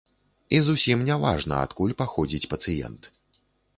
[0.55, 3.01] І зусім не важна, адкуль паходзіць пацыент.